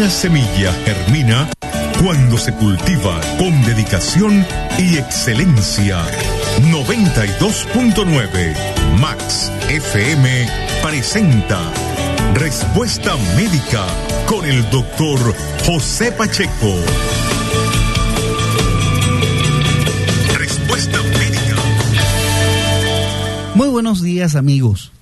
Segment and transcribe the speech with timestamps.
[0.00, 1.46] Una semilla germina
[2.02, 4.46] cuando se cultiva con dedicación
[4.78, 6.02] y excelencia.
[6.62, 8.56] 92.9
[8.98, 10.48] Max FM
[10.82, 11.60] presenta
[12.32, 13.84] Respuesta Médica
[14.26, 15.18] con el doctor
[15.66, 16.74] José Pacheco.
[20.38, 21.56] Respuesta Médica.
[23.54, 24.92] Muy buenos días amigos.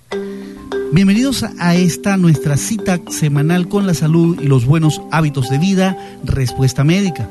[0.90, 5.98] Bienvenidos a esta nuestra cita semanal con la salud y los buenos hábitos de vida,
[6.24, 7.28] Respuesta Médica,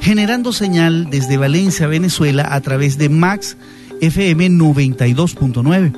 [0.00, 3.56] generando señal desde Valencia, Venezuela, a través de Max
[4.00, 5.92] FM 92.9.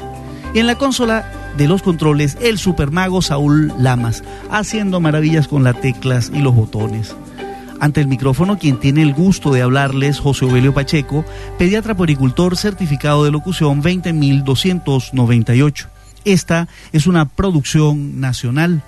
[0.55, 5.79] y en la consola de los controles el supermago Saúl Lamas, haciendo maravillas con las
[5.79, 7.15] teclas y los botones.
[7.79, 11.23] Ante el micrófono, quien tiene el gusto de hablarles, José Ovelio Pacheco,
[11.57, 15.87] pediatra poricultor certificado de locución 20298.
[16.25, 18.83] Esta es una producción nacional.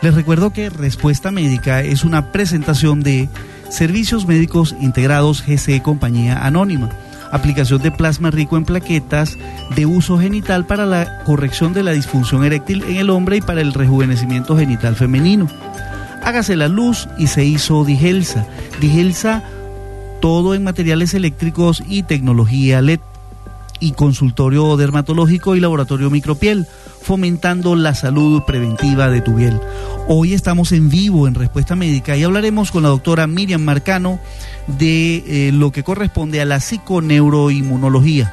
[0.00, 3.28] Les recuerdo que Respuesta Médica es una presentación de
[3.68, 6.90] Servicios Médicos Integrados GC Compañía Anónima,
[7.30, 9.36] aplicación de plasma rico en plaquetas
[9.76, 13.60] de uso genital para la corrección de la disfunción eréctil en el hombre y para
[13.60, 15.48] el rejuvenecimiento genital femenino
[16.24, 18.46] hágase la luz y se hizo Digelsa.
[18.80, 19.44] Digelsa,
[20.20, 23.00] todo en materiales eléctricos y tecnología LED
[23.80, 26.66] y consultorio dermatológico y laboratorio micropiel,
[27.02, 29.60] fomentando la salud preventiva de tu piel.
[30.08, 34.18] Hoy estamos en vivo en Respuesta Médica y hablaremos con la doctora Miriam Marcano
[34.66, 38.32] de eh, lo que corresponde a la psiconeuroinmunología.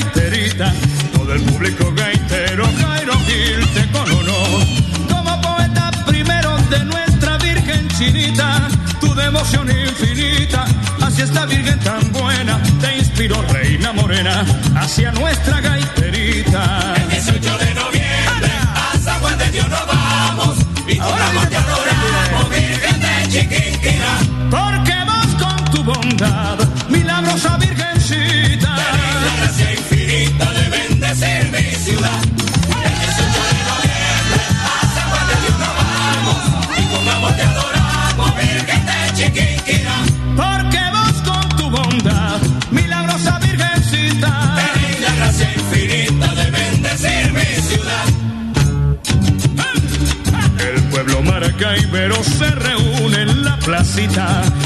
[1.31, 4.43] Todo el público gaitero, Jairo Gil, te coronó.
[5.07, 8.67] Como poeta primero de nuestra Virgen Chinita,
[8.99, 10.65] tu devoción infinita
[10.99, 14.43] hacia esta Virgen tan buena, te inspiró Reina Morena,
[14.75, 15.80] hacia nuestra gaiterita.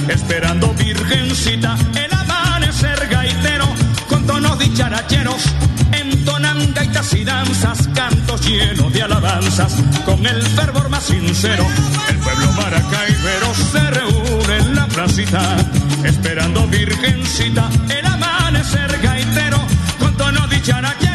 [0.07, 3.67] Esperando virgencita el amanecer gaitero,
[4.09, 5.43] con tonos dicharacheros,
[5.91, 11.63] entonan gaitas y danzas, cantos llenos de alabanzas, con el fervor más sincero.
[12.09, 15.57] El pueblo maracaibero se reúne en la placita,
[16.03, 19.59] esperando virgencita el amanecer gaitero,
[19.99, 21.14] con tonos dicharacheros,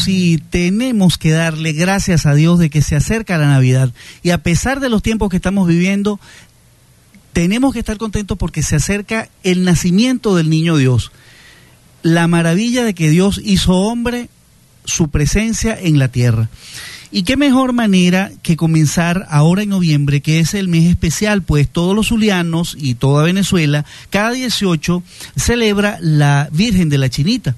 [0.00, 3.92] Hermanos, y tenemos que darle gracias a Dios de que se acerca la Navidad.
[4.22, 6.20] Y a pesar de los tiempos que estamos viviendo,
[7.32, 11.12] tenemos que estar contentos porque se acerca el nacimiento del niño Dios.
[12.02, 14.28] La maravilla de que Dios hizo hombre,
[14.84, 16.48] su presencia en la tierra.
[17.12, 21.68] Y qué mejor manera que comenzar ahora en noviembre, que es el mes especial, pues
[21.68, 25.02] todos los zulianos y toda Venezuela, cada 18
[25.36, 27.56] celebra la Virgen de la Chinita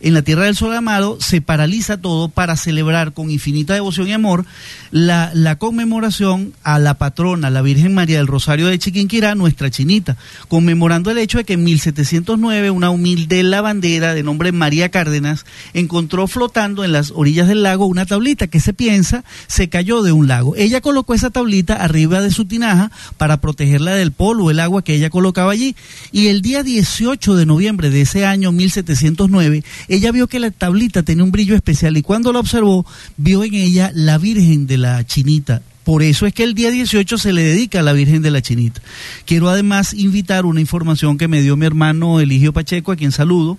[0.00, 4.12] en la Tierra del Sol Amado se paraliza todo para celebrar con infinita devoción y
[4.12, 4.44] amor
[4.90, 10.16] la, la conmemoración a la patrona, la Virgen María del Rosario de Chiquinquirá, nuestra chinita,
[10.48, 16.26] conmemorando el hecho de que en 1709 una humilde lavandera de nombre María Cárdenas encontró
[16.26, 20.28] flotando en las orillas del lago una tablita que se piensa se cayó de un
[20.28, 20.54] lago.
[20.56, 24.94] Ella colocó esa tablita arriba de su tinaja para protegerla del polvo, el agua que
[24.94, 25.76] ella colocaba allí.
[26.12, 29.64] Y el día 18 de noviembre de ese año 1709,
[29.94, 32.84] ella vio que la tablita tenía un brillo especial y cuando la observó,
[33.16, 35.62] vio en ella la Virgen de la Chinita.
[35.84, 38.40] Por eso es que el día 18 se le dedica a la Virgen de la
[38.40, 38.80] Chinita.
[39.26, 43.58] Quiero además invitar una información que me dio mi hermano Eligio Pacheco, a quien saludo,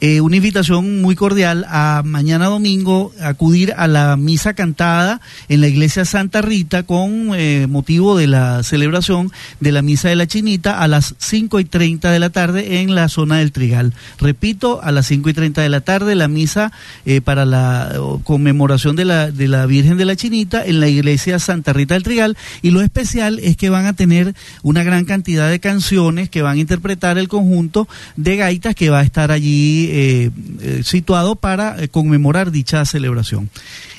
[0.00, 5.66] eh, una invitación muy cordial a mañana domingo acudir a la misa cantada en la
[5.66, 10.80] iglesia Santa Rita con eh, motivo de la celebración de la misa de la Chinita
[10.80, 13.92] a las 5 y 30 de la tarde en la zona del Trigal.
[14.20, 16.70] Repito, a las 5 y 30 de la tarde la misa
[17.04, 17.92] eh, para la
[18.22, 22.04] conmemoración de la, de la Virgen de la Chinita en la iglesia Santa Rita del
[22.04, 26.42] Trigal y lo especial es que van a tener una gran cantidad de canciones que
[26.42, 30.30] van a interpretar el conjunto de gaitas que va a estar allí eh,
[30.60, 33.50] eh, situado para eh, conmemorar dicha celebración.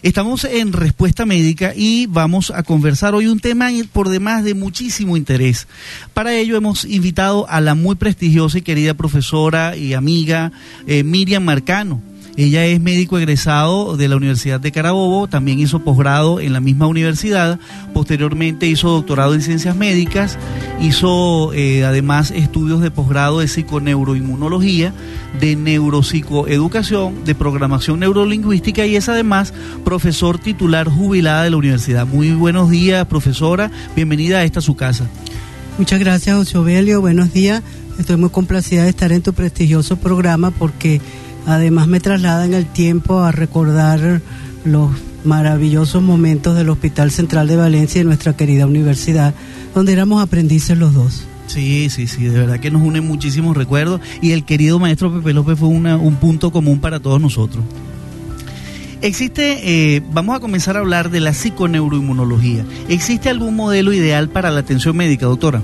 [0.01, 5.17] Estamos en respuesta médica y vamos a conversar hoy un tema por demás de muchísimo
[5.17, 5.67] interés.
[6.13, 10.51] Para ello hemos invitado a la muy prestigiosa y querida profesora y amiga
[10.87, 12.01] Miriam Marcano.
[12.39, 16.87] Ella es médico egresado de la Universidad de Carabobo, también hizo posgrado en la misma
[16.87, 17.59] universidad,
[17.93, 20.37] posteriormente hizo doctorado en ciencias médicas,
[20.79, 24.93] hizo eh, además estudios de posgrado de psiconeuroinmunología,
[25.37, 29.53] de neuropsicoeducación, de programación neurolingüística y es además
[29.83, 32.07] profesor titular jubilada de la universidad.
[32.07, 35.09] Muy buenos días, profesora, bienvenida a esta su casa.
[35.77, 37.61] Muchas gracias, José Obelio, buenos días.
[37.99, 41.01] Estoy muy complacida de estar en tu prestigioso programa porque
[41.45, 44.21] Además me traslada en el tiempo a recordar
[44.65, 44.91] los
[45.23, 49.33] maravillosos momentos del Hospital Central de Valencia y nuestra querida universidad,
[49.73, 51.23] donde éramos aprendices los dos.
[51.47, 55.33] Sí, sí, sí, de verdad que nos unen muchísimos recuerdos y el querido maestro Pepe
[55.33, 57.63] López fue un punto común para todos nosotros.
[59.01, 62.65] Existe, eh, vamos a comenzar a hablar de la psiconeuroinmunología.
[62.89, 65.63] ¿Existe algún modelo ideal para la atención médica, doctora?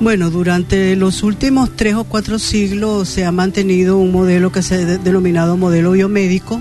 [0.00, 4.74] Bueno, durante los últimos tres o cuatro siglos se ha mantenido un modelo que se
[4.74, 6.60] ha denominado modelo biomédico,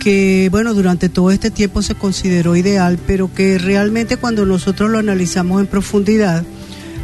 [0.00, 4.98] que bueno, durante todo este tiempo se consideró ideal, pero que realmente cuando nosotros lo
[4.98, 6.44] analizamos en profundidad,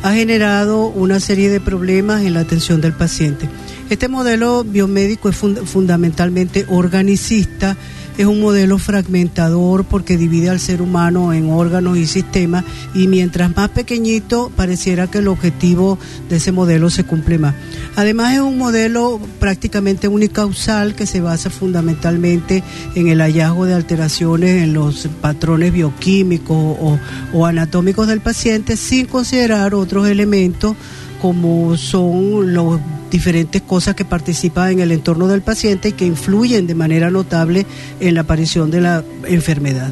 [0.03, 3.49] ha generado una serie de problemas en la atención del paciente.
[3.91, 7.77] Este modelo biomédico es fundamentalmente organicista,
[8.19, 12.65] es un modelo fragmentador porque divide al ser humano en órganos y sistemas
[12.95, 15.99] y mientras más pequeñito pareciera que el objetivo
[16.29, 17.55] de ese modelo se cumple más.
[17.97, 22.63] Además es un modelo prácticamente unicausal que se basa fundamentalmente
[22.95, 26.99] en el hallazgo de alteraciones en los patrones bioquímicos o,
[27.33, 30.77] o anatómicos del paciente sin considerar otros elementos
[31.21, 36.67] como son las diferentes cosas que participan en el entorno del paciente y que influyen
[36.67, 37.67] de manera notable
[38.01, 39.91] en la aparición de la enfermedad.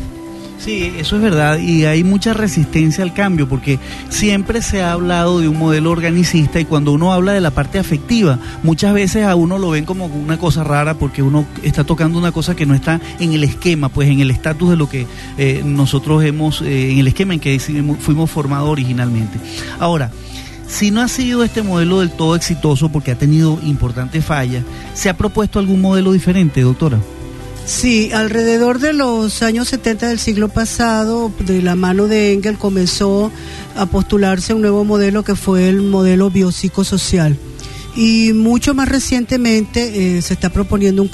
[0.59, 5.39] Sí, eso es verdad y hay mucha resistencia al cambio porque siempre se ha hablado
[5.39, 9.37] de un modelo organicista y cuando uno habla de la parte afectiva, muchas veces a
[9.37, 12.75] uno lo ven como una cosa rara porque uno está tocando una cosa que no
[12.75, 15.07] está en el esquema, pues en el estatus de lo que
[15.39, 17.61] eh, nosotros hemos, eh, en el esquema en que
[18.01, 19.39] fuimos formados originalmente.
[19.79, 20.11] Ahora,
[20.69, 25.09] si no ha sido este modelo del todo exitoso porque ha tenido importantes fallas, ¿se
[25.09, 27.01] ha propuesto algún modelo diferente, doctora?
[27.65, 33.31] Sí, alrededor de los años 70 del siglo pasado, de la mano de Engel, comenzó
[33.77, 37.37] a postularse un nuevo modelo que fue el modelo biopsicosocial.
[37.95, 41.11] Y mucho más recientemente eh, se está proponiendo un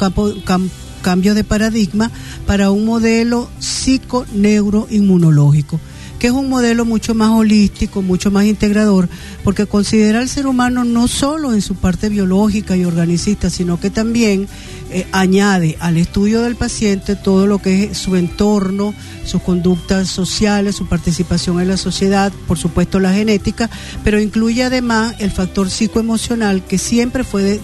[1.03, 2.13] cambio de paradigma
[2.47, 5.81] para un modelo psiconeuroinmunológico
[6.25, 9.11] que es un modelo mucho más holístico, mucho más integrador,
[9.43, 13.91] porque considera al ser humano no solo en su parte biológica y organicista, sino que
[13.91, 14.49] también
[14.91, 18.95] eh, añade al estudio del paciente todo lo que es su entorno,
[19.27, 23.69] sus conductas sociales, su participación en la sociedad, por supuesto la genética,
[24.03, 27.61] pero incluye además el factor psicoemocional que siempre fue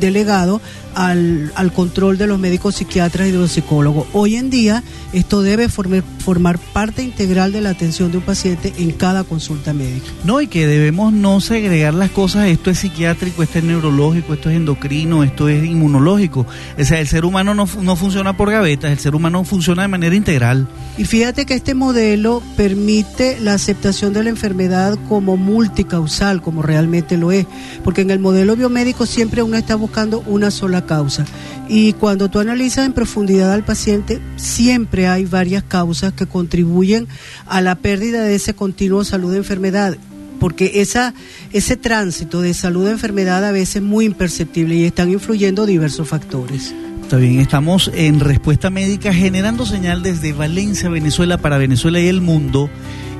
[0.00, 0.60] delegado
[0.94, 4.06] al, al, control de los médicos psiquiatras y de los psicólogos.
[4.12, 4.82] Hoy en día
[5.12, 9.72] esto debe formar, formar parte integral de la atención de un paciente en cada consulta
[9.72, 10.06] médica.
[10.24, 14.50] No, y que debemos no segregar las cosas, esto es psiquiátrico, esto es neurológico, esto
[14.50, 16.46] es endocrino, esto es inmunológico.
[16.78, 19.88] O sea, el ser humano no, no funciona por gavetas, el ser humano funciona de
[19.88, 20.68] manera integral.
[20.98, 27.16] Y fíjate que este modelo permite la aceptación de la enfermedad como multicausal, como realmente
[27.16, 27.46] lo es,
[27.84, 31.24] porque en el modelo biomédico siempre uno está buscando una sola causa.
[31.68, 37.08] Y cuando tú analizas en profundidad al paciente, siempre hay varias causas que contribuyen
[37.46, 39.96] a la pérdida de ese continuo salud-enfermedad
[40.42, 41.14] porque esa,
[41.52, 46.74] ese tránsito de salud-enfermedad a veces es muy imperceptible y están influyendo diversos factores.
[47.00, 52.20] Está bien, estamos en Respuesta Médica generando señal desde Valencia, Venezuela, para Venezuela y el
[52.22, 52.68] mundo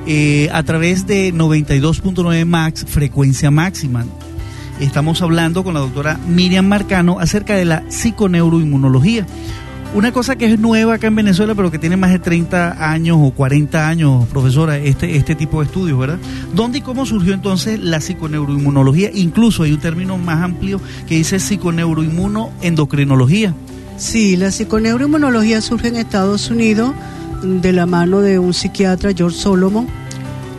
[0.05, 4.05] eh, a través de 92.9 Max, frecuencia máxima.
[4.79, 9.25] Estamos hablando con la doctora Miriam Marcano acerca de la psiconeuroinmunología.
[9.95, 13.19] Una cosa que es nueva acá en Venezuela, pero que tiene más de 30 años
[13.21, 16.17] o 40 años, profesora, este, este tipo de estudios, ¿verdad?
[16.53, 19.11] ¿Dónde y cómo surgió entonces la psiconeuroinmunología?
[19.13, 23.53] Incluso hay un término más amplio que dice psiconeuroinmunoendocrinología.
[23.97, 26.93] Sí, la psiconeuroinmunología surge en Estados Unidos
[27.43, 29.85] de la mano de un psiquiatra, George Solomon,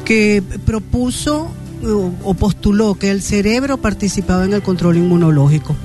[0.04, 1.50] que propuso
[1.84, 5.76] o postuló que el cerebro participaba en el control inmunológico.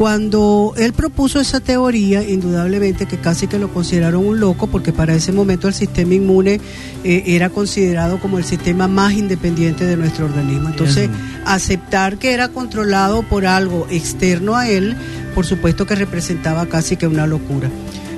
[0.00, 5.14] Cuando él propuso esa teoría, indudablemente que casi que lo consideraron un loco, porque para
[5.14, 6.58] ese momento el sistema inmune
[7.04, 10.70] eh, era considerado como el sistema más independiente de nuestro organismo.
[10.70, 11.10] Entonces,
[11.44, 14.96] aceptar que era controlado por algo externo a él,
[15.34, 17.68] por supuesto que representaba casi que una locura.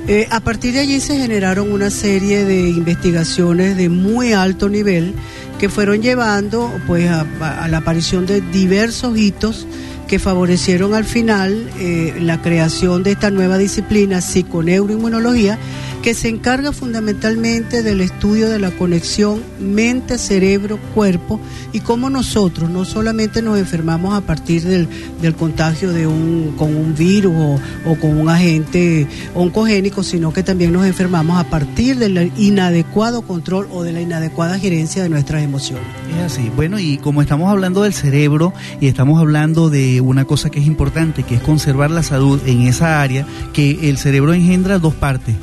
[0.07, 5.15] Eh, a partir de allí se generaron una serie de investigaciones de muy alto nivel
[5.59, 9.67] que fueron llevando pues a, la aparición de diversos hitos
[10.07, 15.57] que favorecieron al final eh, la creación de esta nueva disciplina, psiconeuroinmunología,
[16.03, 21.39] que se encarga fundamentalmente del estudio de la conexión mente, cerebro, cuerpo
[21.71, 24.89] y cómo nosotros no solamente nos enfermamos a partir del,
[25.21, 30.73] del contagio de un, con un virus o, con un agente oncogénico, sino que también
[30.73, 35.87] nos enfermamos a partir del inadecuado control o de la inadecuada gerencia de nuestras emociones.
[36.17, 36.51] Es así.
[36.53, 40.67] Bueno, y como estamos hablando del cerebro y estamos hablando de una cosa que es
[40.67, 45.35] importante, que es conservar la salud en esa área, que el cerebro engendra dos partes,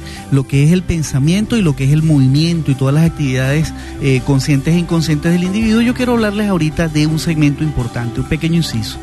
[0.51, 4.21] que es el pensamiento y lo que es el movimiento y todas las actividades eh,
[4.27, 8.57] conscientes e inconscientes del individuo, yo quiero hablarles ahorita de un segmento importante, un pequeño
[8.57, 8.99] inciso.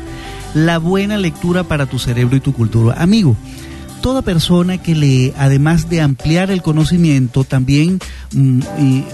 [0.52, 3.02] La buena lectura para tu cerebro y tu cultura.
[3.02, 3.34] Amigo,
[4.02, 7.98] toda persona que lee, además de ampliar el conocimiento, también
[8.34, 8.60] mm,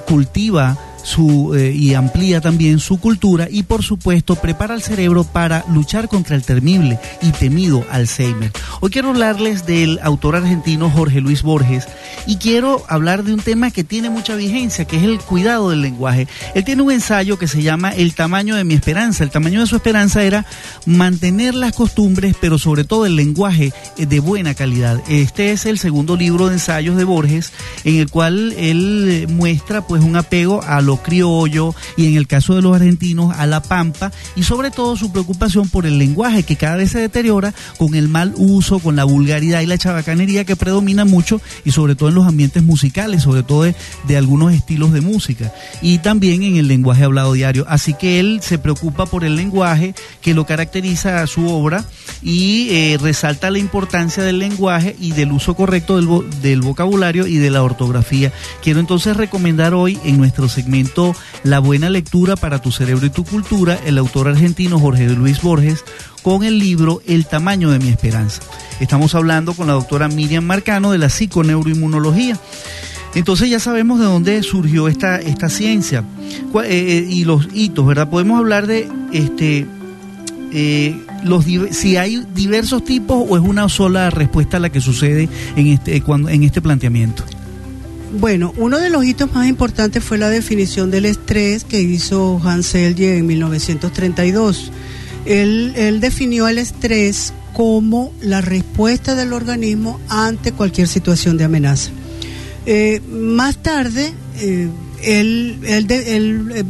[0.05, 5.65] cultiva su, eh, y amplía también su cultura y por supuesto prepara el cerebro para
[5.71, 8.51] luchar contra el temible y temido Alzheimer.
[8.81, 11.87] Hoy quiero hablarles del autor argentino Jorge Luis Borges
[12.27, 15.83] y quiero hablar de un tema que tiene mucha vigencia, que es el cuidado del
[15.83, 16.27] lenguaje.
[16.55, 19.25] Él tiene un ensayo que se llama El tamaño de mi esperanza.
[19.25, 20.47] El tamaño de su esperanza era
[20.87, 25.01] mantener las costumbres, pero sobre todo el lenguaje eh, de buena calidad.
[25.09, 27.53] Este es el segundo libro de ensayos de Borges
[27.85, 32.27] en el cual él eh, muestra pues un apego a lo criollo y en el
[32.27, 36.45] caso de los argentinos a la pampa y sobre todo su preocupación por el lenguaje
[36.45, 40.45] que cada vez se deteriora con el mal uso, con la vulgaridad y la chabacanería
[40.45, 43.75] que predomina mucho y sobre todo en los ambientes musicales, sobre todo de,
[44.07, 47.67] de algunos estilos de música y también en el lenguaje hablado diario.
[47.69, 51.85] Así que él se preocupa por el lenguaje que lo caracteriza a su obra
[52.23, 56.09] y eh, resalta la importancia del lenguaje y del uso correcto del,
[56.41, 58.33] del vocabulario y de la ortografía.
[58.63, 60.84] Quiero entonces recomendar hoy en nuestro segmento
[61.43, 65.85] La buena lectura para tu cerebro y tu cultura, el autor argentino Jorge Luis Borges,
[66.23, 68.43] con el libro El tamaño de mi esperanza.
[68.81, 72.39] Estamos hablando con la doctora Miriam Marcano de la psiconeuroinmunología.
[73.15, 76.05] Entonces ya sabemos de dónde surgió esta, esta ciencia
[76.65, 78.11] eh, y los hitos, ¿verdad?
[78.11, 79.67] Podemos hablar de este
[80.53, 85.29] eh, los si hay diversos tipos o es una sola respuesta a la que sucede
[85.57, 87.25] en este cuando en este planteamiento.
[88.21, 92.67] Bueno, uno de los hitos más importantes fue la definición del estrés que hizo Hans
[92.67, 94.71] Selye en 1932.
[95.27, 101.91] Él, definió el estrés como la respuesta del organismo ante cualquier situación de amenaza.
[102.67, 104.69] Eh, más tarde, eh,
[105.03, 106.65] él, eh,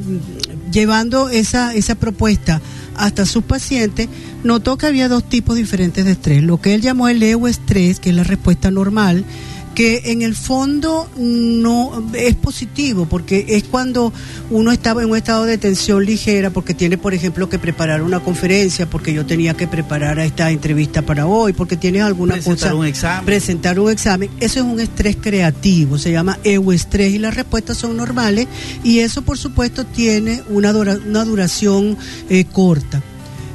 [0.72, 2.62] llevando esa, propuesta
[2.96, 4.08] hasta sus pacientes,
[4.44, 6.42] notó que había dos tipos diferentes de estrés.
[6.42, 9.26] Lo que él llamó el euestrés, que es la respuesta normal,
[9.74, 14.12] que en el fondo no es positivo, porque es cuando
[14.50, 18.20] uno estaba en un estado de tensión ligera, porque tiene, por ejemplo, que preparar una
[18.20, 22.74] conferencia, porque yo tenía que preparar esta entrevista para hoy, porque tienes alguna Presentar cosa.
[22.76, 23.24] un examen.
[23.26, 24.30] Presentar un examen.
[24.40, 28.46] Eso es un estrés creativo, se llama euestrés y las respuestas son normales
[28.84, 31.96] y eso, por supuesto, tiene una, dura- una duración
[32.30, 33.02] eh, corta.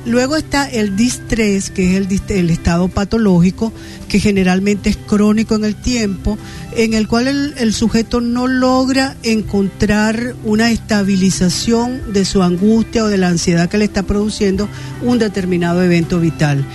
[0.05, 3.73] Luego está el distrés, que es el, estado patológico,
[4.07, 6.37] que generalmente es crónico en el tiempo,
[6.75, 13.07] en el cual el, el sujeto no logra encontrar una estabilización de su angustia o
[13.07, 14.69] de la ansiedad que le está produciendo
[15.01, 16.65] un determinado evento vital.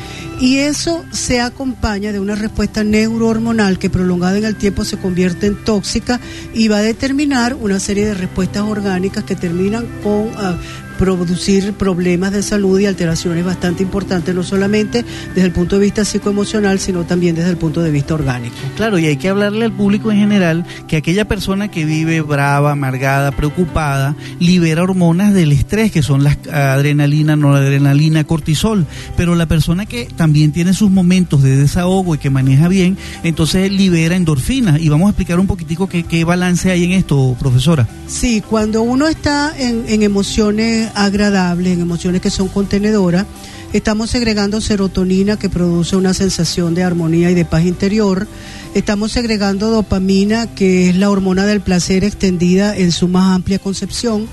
[0.40, 5.46] Y eso se acompaña de una respuesta neurohormonal que prolongada en el tiempo se convierte
[5.46, 6.20] en tóxica
[6.52, 10.56] y va a determinar una serie de respuestas orgánicas que terminan con ah,
[10.98, 16.04] producir problemas de salud y alteraciones bastante importantes, no solamente desde el punto de vista
[16.04, 18.54] psicoemocional, sino también desde el punto de vista orgánico.
[18.76, 22.72] Claro, y hay que hablarle al público en general que aquella persona que vive brava,
[22.72, 28.86] amargada, preocupada, libera hormonas del estrés, que son las adrenalina, noradrenalina, cortisol.
[29.16, 33.70] Pero la persona que también tiene sus momentos de desahogo y que maneja bien, entonces
[33.70, 34.80] libera endorfinas.
[34.80, 37.86] Y vamos a explicar un poquitico qué, qué balance hay en esto, profesora.
[38.06, 43.26] Sí, cuando uno está en, en emociones agradables, en emociones que son contenedoras,
[43.72, 48.26] estamos segregando serotonina que produce una sensación de armonía y de paz interior.
[48.74, 54.28] Estamos segregando dopamina, que es la hormona del placer extendida en su más amplia concepción.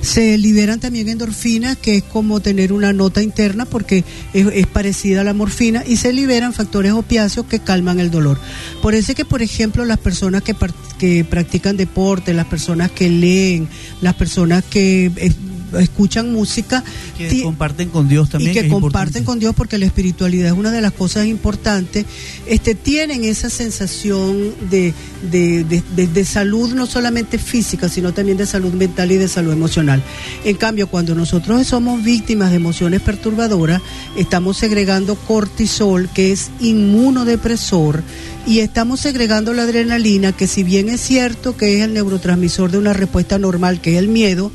[0.00, 5.24] Se liberan también endorfinas, que es como tener una nota interna porque es, parecida a
[5.24, 8.38] la morfina, y se liberan factores opiáceos que calman el dolor.
[8.82, 10.54] Por eso es que, por ejemplo, las personas que,
[10.98, 13.66] que practican deporte, las personas que leen,
[14.02, 15.32] las personas que eh,
[15.78, 16.82] escuchan música,
[17.16, 18.52] Que ti- comparten con Dios también.
[18.52, 22.04] y que comparten con Dios porque la espiritualidad es una de las cosas importantes,
[22.46, 24.92] este, tienen esa sensación de-
[25.30, 25.64] de-
[26.06, 30.02] de salud no solamente física, sino también de salud mental y de salud emocional.
[30.44, 33.80] En cambio, cuando nosotros somos víctimas de emociones perturbadoras,
[34.16, 38.02] estamos segregando cortisol, que es inmunodepresor,
[38.46, 42.78] y estamos segregando la adrenalina, que si bien es cierto que es el neurotransmisor de
[42.78, 44.52] una respuesta normal, que es el miedo,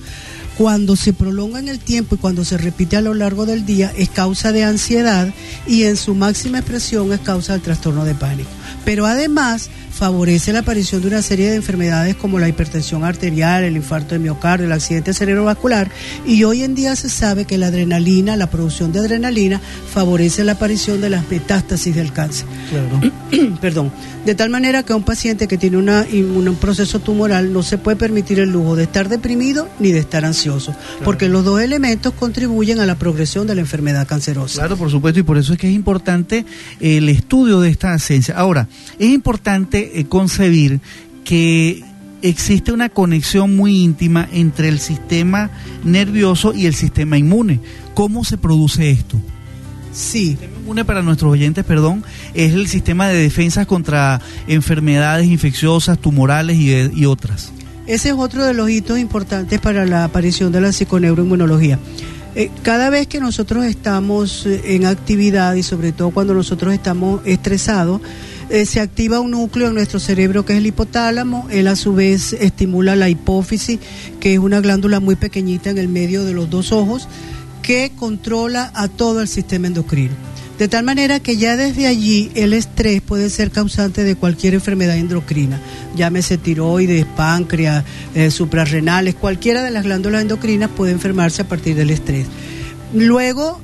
[0.59, 3.93] cuando se prolonga en el tiempo y cuando se repite a lo largo del día
[3.95, 5.33] es causa de ansiedad
[5.65, 8.49] y en su máxima expresión es causa del trastorno de pánico.
[8.83, 9.69] Pero además
[9.99, 14.19] favorece la aparición de una serie de enfermedades como la hipertensión arterial, el infarto de
[14.19, 15.91] miocardio, el accidente cerebrovascular
[16.25, 19.59] y hoy en día se sabe que la adrenalina, la producción de adrenalina
[19.91, 22.47] favorece la aparición de las metástasis del cáncer.
[22.69, 23.57] Claro.
[23.61, 23.91] Perdón.
[24.25, 27.77] De tal manera que a un paciente que tiene una, un, proceso tumoral no se
[27.77, 32.13] puede permitir el lujo de estar deprimido ni de estar ansioso, porque los dos elementos
[32.13, 34.59] contribuyen a la progresión de la enfermedad cancerosa.
[34.59, 36.45] Claro, por supuesto, y por eso es que es importante
[36.81, 38.35] el estudio de esta ciencia.
[38.35, 38.67] Ahora,
[38.99, 40.79] es importante eh, concebir
[41.23, 41.83] que
[42.21, 45.49] existe una conexión muy íntima entre el sistema
[45.83, 47.59] nervioso y el sistema inmune.
[47.93, 49.19] ¿Cómo se produce esto?
[49.93, 50.31] Sí.
[50.31, 55.99] El sistema inmune para nuestros oyentes, perdón, es el sistema de defensas contra enfermedades infecciosas,
[55.99, 57.51] tumorales y, y otras.
[57.87, 61.79] Ese es otro de los hitos importantes para la aparición de la psiconeuroinmunología.
[62.35, 67.21] Eh, cada vez que nosotros estamos eh, en actividad y sobre todo cuando nosotros estamos
[67.25, 68.01] estresados,
[68.49, 71.93] eh, se activa un núcleo en nuestro cerebro que es el hipotálamo, él a su
[71.93, 73.79] vez estimula la hipófisis,
[74.19, 77.07] que es una glándula muy pequeñita en el medio de los dos ojos,
[77.61, 80.13] que controla a todo el sistema endocrino.
[80.57, 84.97] De tal manera que ya desde allí el estrés puede ser causante de cualquier enfermedad
[84.97, 85.61] endocrina,
[85.95, 91.91] llámese tiroides, páncreas, eh, suprarrenales, cualquiera de las glándulas endocrinas puede enfermarse a partir del
[91.91, 92.27] estrés.
[92.93, 93.61] Luego,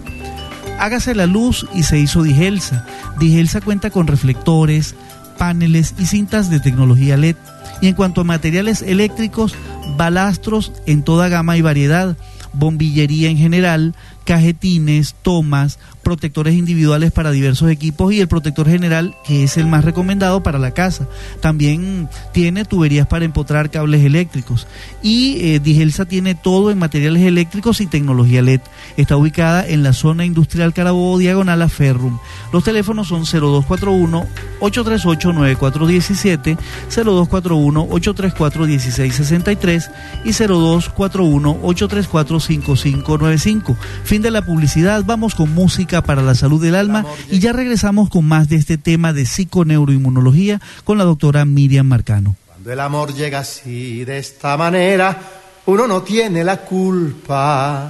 [0.80, 2.88] Hágase la luz y se hizo Digelsa.
[3.20, 4.96] Digelsa cuenta con reflectores,
[5.38, 7.36] paneles y cintas de tecnología LED.
[7.82, 9.54] Y en cuanto a materiales eléctricos,
[9.98, 12.18] balastros en toda gama y variedad,
[12.54, 13.94] bombillería en general,
[14.26, 19.86] cajetines, tomas, protectores individuales para diversos equipos y el protector general que es el más
[19.86, 21.08] recomendado para la casa.
[21.42, 24.68] También tiene tuberías para empotrar cables eléctricos
[25.04, 28.62] y eh, Digelsa tiene todo en materiales eléctricos y tecnología LED.
[28.98, 32.20] Está ubicada en la zona industrial Carabobo diagonal a Ferrum.
[32.52, 34.28] Los teléfonos son 0241
[34.60, 36.58] 838 9417,
[36.90, 39.92] 0241 834 1663
[40.26, 43.78] y 0241 834 5595.
[44.12, 48.10] Fin de la publicidad, vamos con música para la salud del alma y ya regresamos
[48.10, 52.36] con más de este tema de psiconeuroinmunología con la doctora Miriam Marcano.
[52.46, 55.18] Cuando el amor llega así, de esta manera,
[55.66, 57.90] uno no tiene la culpa.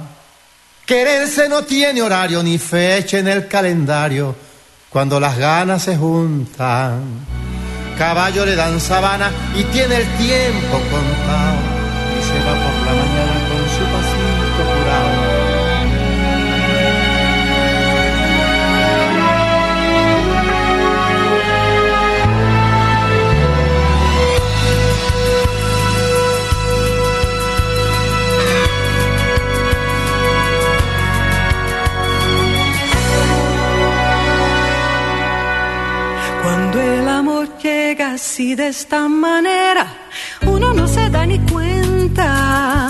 [0.86, 4.36] Quererse no tiene horario ni fecha en el calendario
[4.90, 7.02] cuando las ganas se juntan.
[7.98, 11.51] Caballo le dan sabana y tiene el tiempo contado
[38.02, 39.86] llega así de esta manera,
[40.46, 42.88] uno no se da ni cuenta.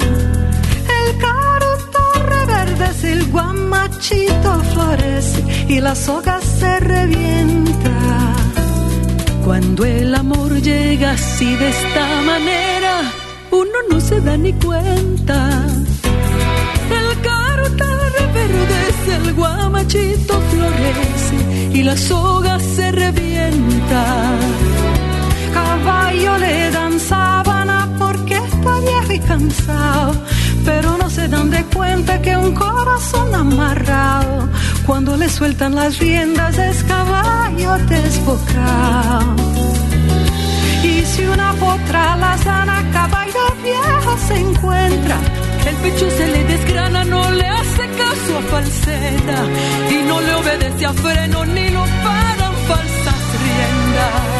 [0.98, 2.02] El caroto
[2.36, 7.94] reverdece, el guamachito florece y la soga se revienta.
[9.44, 12.94] Cuando el amor llega así de esta manera,
[13.50, 15.66] uno no se da ni cuenta.
[16.98, 17.84] El caroto
[18.18, 21.38] reverdece, el guamachito florece
[21.78, 23.42] y la soga se revienta
[25.52, 30.14] caballo le dan sábana porque está viejo y cansado.
[30.64, 34.48] Pero no se dan de cuenta que un corazón amarrado,
[34.86, 39.36] cuando le sueltan las riendas, es caballo desbocado.
[40.84, 45.16] Y si una potra la sana, caballo viejo se encuentra.
[45.68, 49.38] El pecho se le desgrana, no le hace caso a falseta
[49.90, 54.31] y no le obedece a freno ni lo paran falsas riendas.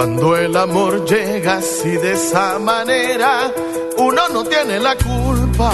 [0.00, 3.52] Cuando el amor llega así de esa manera,
[3.98, 5.70] uno no tiene la culpa.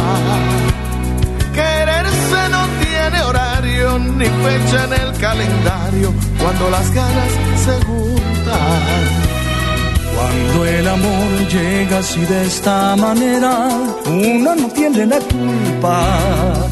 [1.54, 6.12] Quererse no tiene horario ni fecha en el calendario
[6.42, 7.32] cuando las ganas
[7.64, 9.02] se juntan.
[10.16, 13.68] Cuando el amor llega así de esta manera,
[14.06, 16.66] uno no tiene la culpa.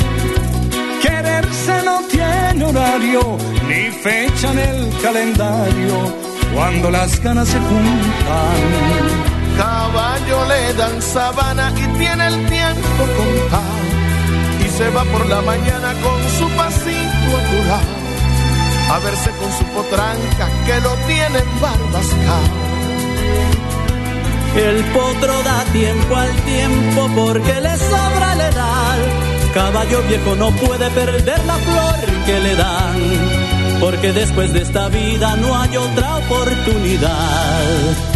[1.00, 3.38] Quererse no tiene horario
[3.68, 6.23] ni fecha en el calendario.
[6.54, 8.94] Cuando las ganas se juntan,
[9.56, 13.84] Caballo le dan sabana y tiene el tiempo contado.
[14.64, 18.04] Y se va por la mañana con su pasito apurado.
[18.92, 22.64] A verse con su potranca que lo tiene embarbascado.
[24.56, 28.98] El potro da tiempo al tiempo porque le sobra la edad.
[29.52, 33.00] Caballo viejo no puede perder la flor que le dan,
[33.80, 38.13] porque después de esta vida no hay otra oportunidad.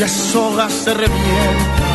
[0.00, 1.88] La soga se revienta.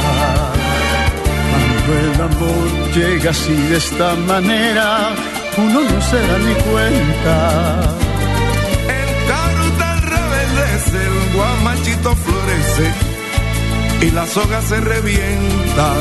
[1.50, 5.10] Cuando el amor llega así de esta manera,
[5.58, 7.96] uno no se da ni cuenta.
[9.00, 12.88] El carutal reverdece, el guamachito florece
[14.02, 15.94] y la soga se revienta.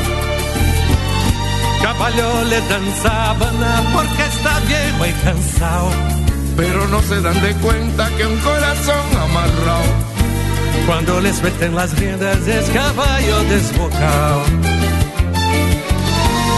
[1.81, 5.89] Caballo le dan sábana porque está viejo y cansado.
[6.55, 10.04] Pero no se dan de cuenta que un corazón amarrado.
[10.85, 14.43] Cuando le suelten las riendas es caballo desbocado.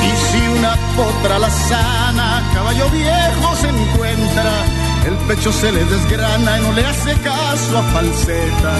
[0.03, 4.65] Y si una potra la sana, caballo viejo se encuentra,
[5.05, 8.79] el pecho se le desgrana y no le hace caso a falseta,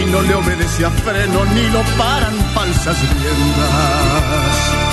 [0.00, 4.87] y no le obedece a freno ni lo paran falsas riendas.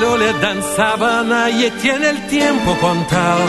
[0.00, 3.44] Caballo le dan sábana y tiene el tiempo contado.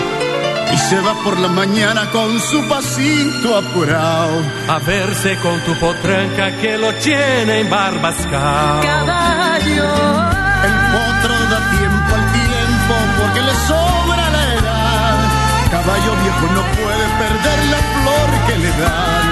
[0.74, 4.44] Y se va por la mañana con su pasito apurado.
[4.68, 8.82] A verse con tu potranca que lo tiene embarbascado.
[8.82, 9.92] Caballo.
[10.68, 15.18] El potro da tiempo al tiempo porque le sobra la edad.
[15.72, 19.28] Caballo viejo no puede perder la flor que le dan.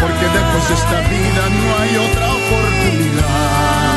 [0.00, 3.95] Porque después de esta vida no hay otra oportunidad.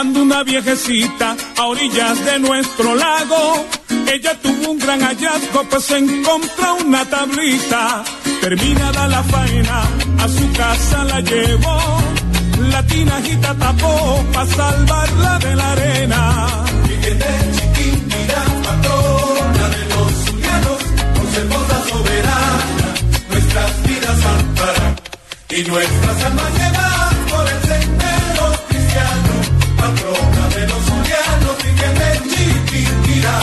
[0.04, 3.66] Una viejecita a orillas de nuestro lago,
[4.12, 8.04] ella tuvo un gran hallazgo, pues encontró una tablita
[8.44, 9.84] Terminada la faena,
[10.20, 11.80] a su casa la llevó.
[12.70, 16.66] La tinajita tapó para salvarla de la arena.
[17.02, 20.82] De Chiquinquirá, patrona de los zulianos,
[21.16, 22.88] conservó la soberana,
[23.30, 24.96] nuestras vidas ampara
[25.50, 28.03] y nuestras almas llevan por el sendero
[33.24, 33.40] Chiquinquirá,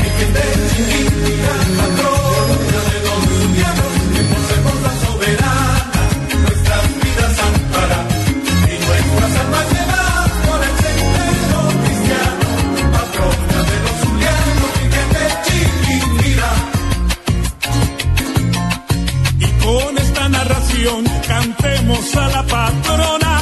[0.00, 6.02] Virgen de Chiquinquirá, patrona de los zulianos, que conservó la soberana,
[6.40, 8.00] nuestras vidas ampara
[8.64, 12.46] y nuestras almas llevan por el sendero cristiano,
[12.94, 15.24] patrona de los zulianos, Virgen de.
[19.40, 23.34] Y con esta narración cantemos a la patrona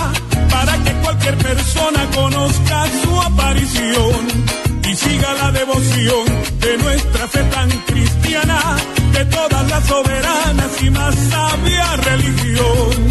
[0.50, 4.39] para que cualquier persona conozca su aparición
[6.00, 8.58] de nuestra fe tan cristiana,
[9.12, 13.10] de todas las soberanas y más sabia religión.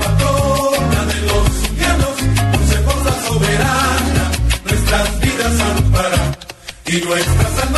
[0.00, 2.16] Patrona de los zulianos,
[2.52, 4.30] conservó la soberana,
[4.64, 6.38] nuestras vidas ampara
[6.86, 7.73] y nuestras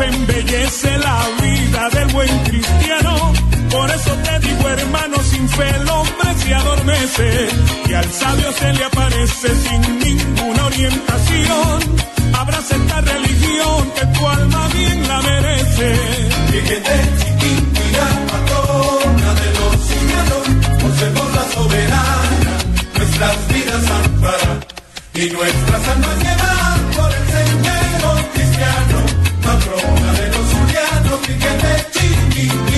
[0.00, 3.32] embellece la vida del buen cristiano.
[3.70, 7.48] Por eso te digo, hermano, sin fe el hombre se adormece.
[7.88, 11.78] Y al sabio se le aparece sin ninguna orientación.
[12.34, 15.88] Abraza esta religión que tu alma bien la merece.
[16.50, 22.54] De Chiquinquirá, patrona de los zulianos, conservó la soberana,
[22.96, 24.60] nuestras vidas ampara
[25.14, 26.33] y nuestras almas
[31.60, 32.73] zulianos,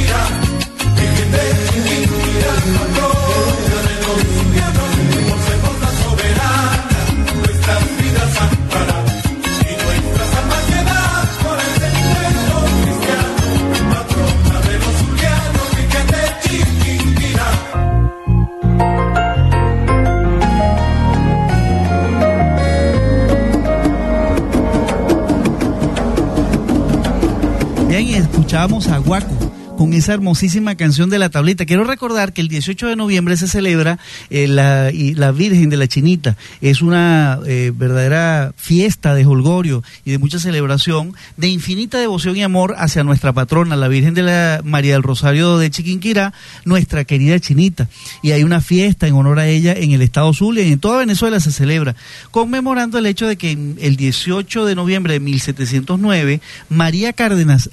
[28.57, 31.67] escuchábamos a Guaco con esa hermosísima canción de la tablita.
[31.67, 33.99] Quiero recordar que el 18 de noviembre se celebra
[34.31, 36.39] eh, la, y la Virgen de la Chinita.
[36.63, 42.43] Es una eh, verdadera fiesta de holgorio y de mucha celebración, de infinita devoción y
[42.45, 46.33] amor hacia nuestra patrona, la Virgen de la María del Rosario de Chiquinquirá,
[46.65, 47.91] nuestra querida Chinita.
[48.23, 51.01] Y hay una fiesta en honor a ella en el estado Zulia y en toda
[51.01, 51.95] Venezuela se celebra,
[52.31, 56.41] conmemorando el hecho de que el 18 de noviembre de 1709,
[56.71, 57.69] María Cárdenas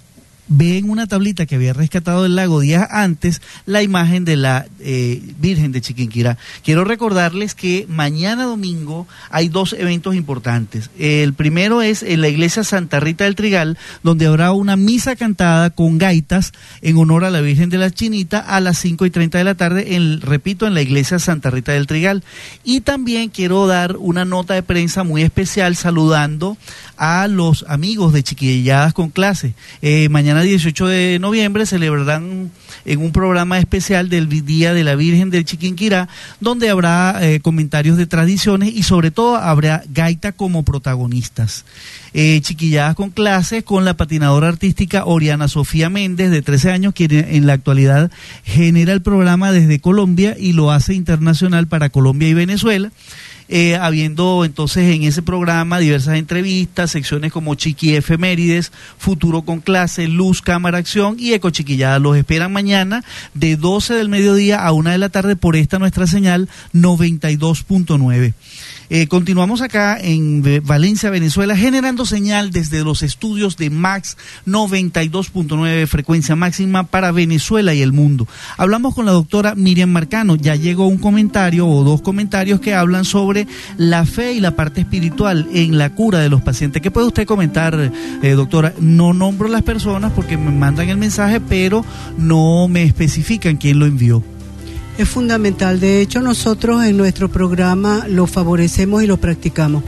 [0.48, 4.66] ve en una tablita que había rescatado del lago días antes la imagen de la
[4.80, 6.38] eh, Virgen de Chiquinquirá.
[6.64, 10.90] Quiero recordarles que mañana domingo hay dos eventos importantes.
[11.00, 15.70] El primero es en la iglesia Santa Rita del Trigal, donde habrá una misa cantada
[15.70, 16.52] con gaitas
[16.82, 19.56] en honor a la Virgen de la Chinita a las 5 y 30 de la
[19.56, 22.24] tarde, en, repito, en la iglesia Santa Rita del Trigal.
[22.64, 26.58] Y también quiero dar una nota de prensa muy especial saludando
[26.98, 29.54] a los amigos de Chiquilladas con clase.
[29.82, 32.52] Eh, mañana 18 de noviembre celebrarán
[32.86, 37.98] en un programa especial del Día de la Virgen del Chiquinquirá, donde habrá eh, comentarios
[37.98, 41.66] de tradiciones y sobre todo habrá gaita como protagonistas.
[42.16, 47.12] Eh, chiquilladas con clases con la patinadora artística Oriana Sofía Méndez, de 13 años, quien
[47.12, 48.12] en la actualidad
[48.44, 52.92] genera el programa desde Colombia y lo hace internacional para Colombia y Venezuela.
[53.56, 60.08] Eh, habiendo entonces en ese programa diversas entrevistas, secciones como Chiqui Efemérides, Futuro con clase,
[60.08, 62.00] Luz, Cámara, Acción y Eco Chiquillada.
[62.00, 63.04] Los esperan mañana
[63.36, 68.34] de 12 del mediodía a 1 de la tarde por esta nuestra señal 92.9.
[68.90, 76.36] Eh, continuamos acá en Valencia, Venezuela, generando señal desde los estudios de Max 92.9 frecuencia
[76.36, 78.28] máxima para Venezuela y el mundo.
[78.58, 80.36] Hablamos con la doctora Miriam Marcano.
[80.36, 84.82] Ya llegó un comentario o dos comentarios que hablan sobre la fe y la parte
[84.82, 86.82] espiritual en la cura de los pacientes.
[86.82, 87.92] ¿Qué puede usted comentar,
[88.22, 88.74] eh, doctora?
[88.80, 91.86] No nombro las personas porque me mandan el mensaje, pero
[92.18, 94.24] no me especifican quién lo envió.
[94.98, 95.80] Es fundamental.
[95.80, 99.84] De hecho, nosotros en nuestro programa lo favorecemos y lo practicamos.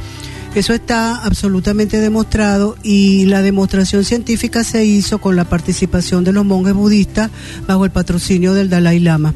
[0.56, 6.46] Eso está absolutamente demostrado y la demostración científica se hizo con la participación de los
[6.46, 7.30] monjes budistas
[7.68, 9.34] bajo el patrocinio del Dalai Lama.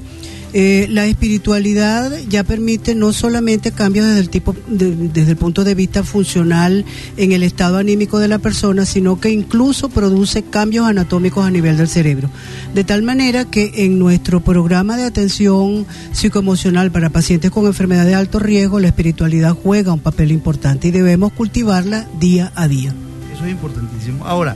[0.51, 5.63] Eh, la espiritualidad ya permite no solamente cambios desde el tipo, de- desde el punto
[5.63, 6.85] de vista funcional
[7.17, 11.77] en el estado anímico de la persona, sino que incluso produce cambios anatómicos a nivel
[11.77, 12.31] del cerebro.
[12.73, 18.15] De tal manera que en nuestro programa de atención psicoemocional para pacientes con enfermedad de
[18.15, 22.93] alto riesgo, la espiritualidad juega un papel importante y debemos cultivarla día a día.
[23.35, 24.25] Eso es importantísimo.
[24.25, 24.55] Ahora,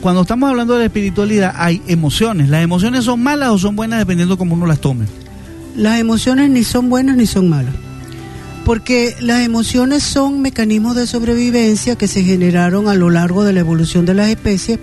[0.00, 2.48] cuando estamos hablando de la espiritualidad, hay emociones.
[2.48, 5.06] ¿Las emociones son malas o son buenas dependiendo de cómo uno las tome?
[5.74, 7.74] Las emociones ni son buenas ni son malas.
[8.64, 13.60] Porque las emociones son mecanismos de sobrevivencia que se generaron a lo largo de la
[13.60, 14.78] evolución de las especies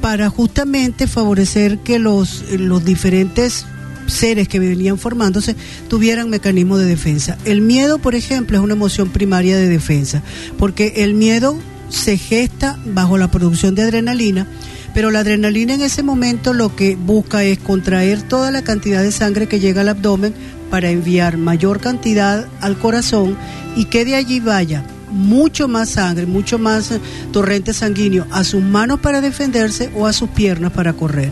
[0.00, 3.66] para justamente favorecer que los, los diferentes
[4.06, 5.56] seres que venían formándose
[5.88, 7.38] tuvieran mecanismos de defensa.
[7.44, 10.22] El miedo, por ejemplo, es una emoción primaria de defensa,
[10.58, 11.56] porque el miedo
[11.88, 14.46] se gesta bajo la producción de adrenalina,
[14.94, 19.12] pero la adrenalina en ese momento lo que busca es contraer toda la cantidad de
[19.12, 20.34] sangre que llega al abdomen
[20.70, 23.36] para enviar mayor cantidad al corazón
[23.76, 27.00] y que de allí vaya mucho más sangre, mucho más eh,
[27.32, 31.30] torrente sanguíneo a sus manos para defenderse o a sus piernas para correr.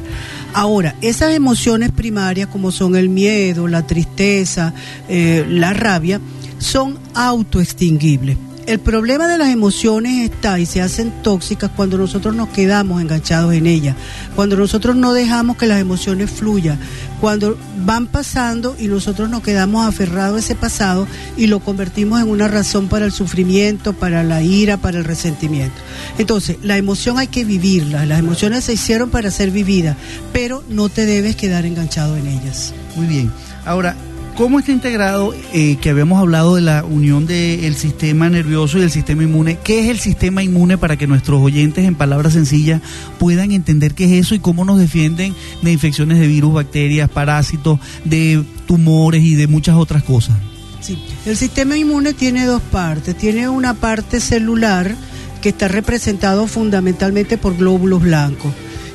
[0.55, 4.73] Ahora, esas emociones primarias como son el miedo, la tristeza,
[5.09, 6.21] eh, la rabia,
[6.59, 8.37] son autoextinguibles.
[8.65, 13.53] El problema de las emociones está y se hacen tóxicas cuando nosotros nos quedamos enganchados
[13.55, 13.97] en ellas,
[14.37, 16.79] cuando nosotros no dejamos que las emociones fluyan,
[17.21, 22.29] cuando van pasando y nosotros nos quedamos aferrados a ese pasado y lo convertimos en
[22.29, 25.77] una razón para el sufrimiento, para la ira, para el resentimiento.
[26.19, 29.97] Entonces, la emoción hay que vivirla, las emociones se hicieron para ser vividas,
[30.33, 32.75] pero no te debes quedar enganchado en ellas.
[32.95, 33.33] Muy bien.
[33.65, 33.97] Ahora,
[34.37, 38.91] ¿cómo está integrado, eh, que habíamos hablado de la unión del sistema nervioso y el
[38.91, 39.59] sistema inmune?
[39.63, 42.81] ¿Qué es el sistema inmune para que nuestros oyentes, en palabras sencillas,
[43.19, 47.79] puedan entender qué es eso y cómo nos defienden de infecciones de virus, bacterias, parásitos,
[48.05, 50.37] de tumores y de muchas otras cosas?
[50.81, 53.17] Sí, el sistema inmune tiene dos partes.
[53.17, 54.97] Tiene una parte celular
[55.41, 58.53] que está representado fundamentalmente por glóbulos blancos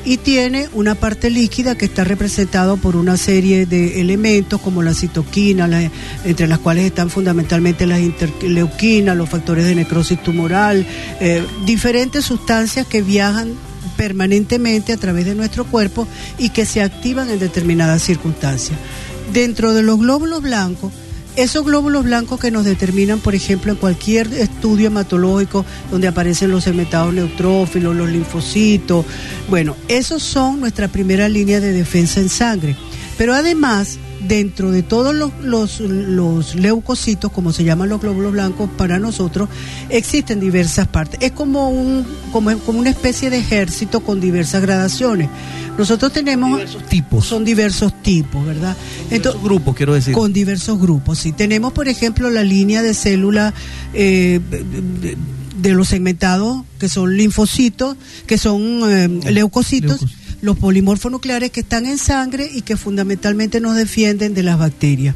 [0.07, 4.93] y tiene una parte líquida que está representado por una serie de elementos como la
[4.93, 5.67] citoquina,
[6.23, 10.87] entre las cuales están fundamentalmente las interleuquinas, los factores de necrosis tumoral,
[11.19, 13.51] eh, diferentes sustancias que viajan
[13.97, 18.79] permanentemente a través de nuestro cuerpo y que se activan en determinadas circunstancias.
[19.33, 20.93] Dentro de los glóbulos blancos,
[21.37, 26.63] esos glóbulos blancos que nos determinan, por ejemplo, en cualquier estudio hematológico donde aparecen los
[26.63, 29.05] segmentados neutrófilos, los linfocitos,
[29.47, 32.75] bueno, esos son nuestra primera línea de defensa en sangre.
[33.17, 38.69] Pero además, dentro de todos los, los, los leucocitos, como se llaman los glóbulos blancos
[38.77, 39.49] para nosotros,
[39.89, 41.19] existen diversas partes.
[41.21, 45.29] Es como, un, como, como una especie de ejército con diversas gradaciones.
[45.77, 46.57] Nosotros tenemos...
[46.57, 47.25] Diversos tipos.
[47.25, 48.75] Son diversos tipos, ¿verdad?
[49.09, 50.13] Diversos grupos, quiero decir.
[50.13, 51.31] Con diversos grupos, sí.
[51.31, 53.53] Tenemos, por ejemplo, la línea de células
[53.93, 55.17] eh, de,
[55.57, 60.26] de los segmentados, que son linfocitos, que son eh, leucocitos, Leucocitos.
[60.47, 65.13] Los polimorfos nucleares que están en sangre y que fundamentalmente nos defienden de las bacterias.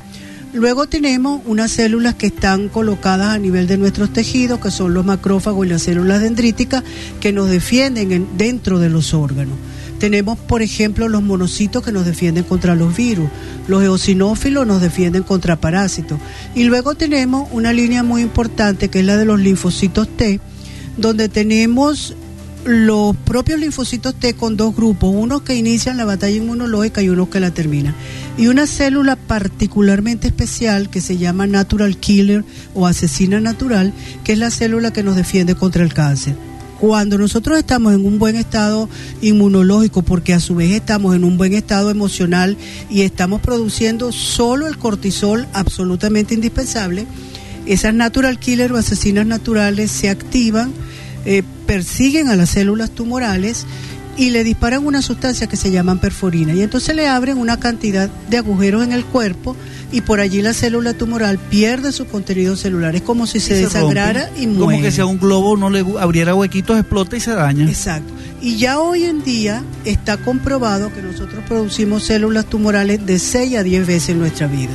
[0.53, 5.05] Luego tenemos unas células que están colocadas a nivel de nuestros tejidos, que son los
[5.05, 6.83] macrófagos y las células dendríticas,
[7.21, 9.55] que nos defienden en- dentro de los órganos.
[9.99, 13.29] Tenemos, por ejemplo, los monocitos que nos defienden contra los virus,
[13.69, 16.19] los eosinófilos nos defienden contra parásitos.
[16.55, 20.41] Y luego tenemos una línea muy importante que es la de los linfocitos T,
[20.97, 22.17] donde tenemos
[22.65, 27.29] los propios linfocitos T con dos grupos, unos que inician la batalla inmunológica y unos
[27.29, 27.95] que la terminan.
[28.37, 32.43] Y una célula particularmente especial que se llama natural killer
[32.73, 33.93] o asesina natural,
[34.23, 36.35] que es la célula que nos defiende contra el cáncer.
[36.79, 38.89] Cuando nosotros estamos en un buen estado
[39.21, 42.57] inmunológico, porque a su vez estamos en un buen estado emocional
[42.89, 47.05] y estamos produciendo solo el cortisol absolutamente indispensable,
[47.67, 50.73] esas natural killer o asesinas naturales se activan,
[51.25, 53.65] eh, persiguen a las células tumorales
[54.17, 58.09] y le disparan una sustancia que se llaman perforina y entonces le abren una cantidad
[58.29, 59.55] de agujeros en el cuerpo
[59.89, 62.93] y por allí la célula tumoral pierde su contenido celular.
[62.97, 64.01] Es como si se, rompe.
[64.37, 64.59] y muere.
[64.59, 67.65] Como que si a un globo no le abriera huequitos, explota y se daña.
[67.69, 68.11] Exacto.
[68.41, 73.63] Y ya hoy en día está comprobado que nosotros producimos células tumorales de 6 a
[73.63, 74.73] 10 veces en nuestra vida.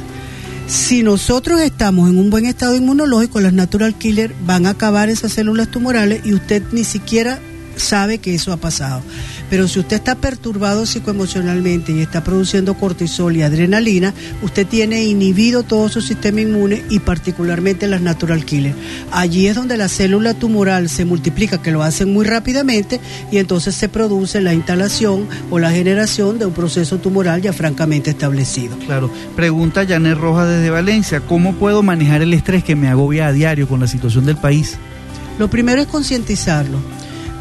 [0.67, 5.33] Si nosotros estamos en un buen estado inmunológico, las natural killer van a acabar esas
[5.33, 7.39] células tumorales y usted ni siquiera
[7.77, 9.03] sabe que eso ha pasado.
[9.51, 15.63] Pero si usted está perturbado psicoemocionalmente y está produciendo cortisol y adrenalina, usted tiene inhibido
[15.63, 18.77] todo su sistema inmune y particularmente las natural killers.
[19.13, 23.75] Allí es donde la célula tumoral se multiplica, que lo hacen muy rápidamente, y entonces
[23.75, 28.77] se produce la instalación o la generación de un proceso tumoral ya francamente establecido.
[28.87, 29.11] Claro.
[29.35, 33.69] Pregunta Janet Rojas desde Valencia, ¿cómo puedo manejar el estrés que me agobia a diario
[33.69, 34.77] con la situación del país?
[35.39, 36.79] Lo primero es concientizarlo,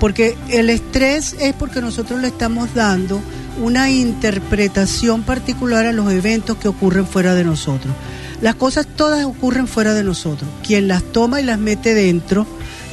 [0.05, 3.19] porque el estrés es porque nosotros le estamos dando
[3.59, 7.91] una interpretación particular a los eventos que ocurren fuera de nosotros.
[8.39, 10.47] Las cosas todas ocurren fuera de nosotros.
[10.63, 12.45] Quien las toma y las mete dentro,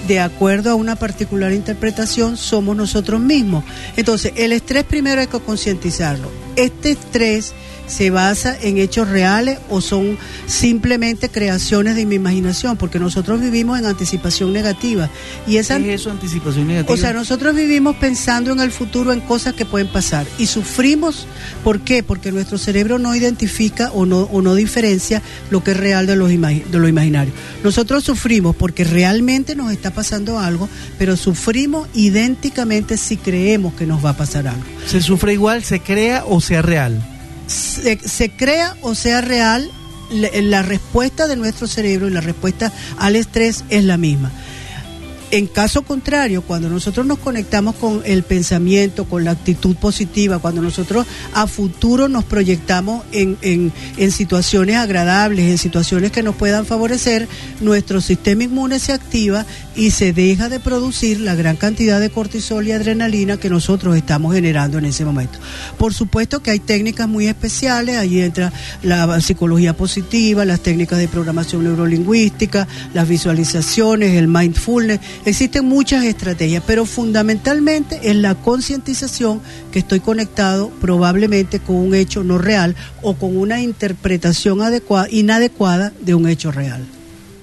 [0.08, 3.62] de acuerdo a una particular interpretación, somos nosotros mismos.
[3.98, 6.30] Entonces, el estrés primero hay que concientizarlo.
[6.57, 7.55] Este estrés
[7.86, 13.78] se basa en hechos reales o son simplemente creaciones de mi imaginación, porque nosotros vivimos
[13.78, 15.11] en anticipación negativa.
[15.46, 16.94] Y esa, ¿Qué es eso, anticipación negativa?
[16.94, 20.26] o sea, nosotros vivimos pensando en el futuro, en cosas que pueden pasar.
[20.38, 21.26] Y sufrimos,
[21.62, 22.03] ¿por qué?
[22.03, 26.16] Porque nuestro cerebro no identifica o no, o no diferencia lo que es real de,
[26.16, 27.32] los de lo imaginario.
[27.62, 34.05] Nosotros sufrimos porque realmente nos está pasando algo, pero sufrimos idénticamente si creemos que nos
[34.05, 34.62] va a pasar algo.
[34.86, 37.03] ¿Se sufre igual, se crea o sea real?
[37.47, 39.70] se, crea o sea real,
[40.11, 44.30] la, la respuesta de nuestro cerebro y la respuesta al estrés es la misma.
[45.33, 50.61] En caso contrario, cuando nosotros nos conectamos con el pensamiento, con la actitud positiva, cuando
[50.61, 53.72] nosotros a futuro nos proyectamos en, en-
[54.12, 57.28] situaciones agradables, en situaciones que nos puedan favorecer,
[57.62, 62.68] nuestro sistema inmune se activa y se deja de producir la gran cantidad de cortisol
[62.68, 65.39] y adrenalina que nosotros estamos generando en ese momento.
[65.78, 68.53] Por supuesto que hay técnicas muy especiales, ahí entra
[68.83, 76.62] la psicología positiva, las técnicas de programación neurolingüística, las visualizaciones, el mindfulness, existen muchas estrategias,
[76.66, 83.14] pero fundamentalmente es la concientización que estoy conectado probablemente con un hecho no real o
[83.14, 86.84] con una interpretación adecuada, inadecuada de un hecho real.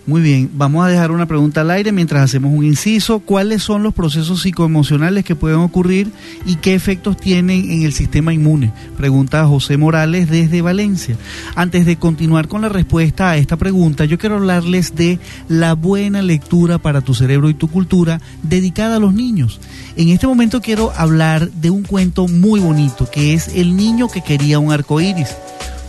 [0.10, 3.20] Muy bien, vamos a dejar una pregunta al aire mientras hacemos un inciso.
[3.20, 6.12] ¿Cuáles son los procesos psicoemocionales que pueden ocurrir
[6.47, 8.74] y qué efectos tienen en el sistema inmune?
[8.97, 11.16] Pregunta José Morales desde Valencia.
[11.53, 16.24] Antes de continuar con la respuesta a esta pregunta, yo quiero hablarles de la buena
[16.24, 19.60] lectura para tu cerebro y tu cultura dedicada a los niños.
[19.95, 24.24] En este momento quiero hablar de un cuento muy bonito que es El niño que
[24.24, 25.36] quería un arco iris.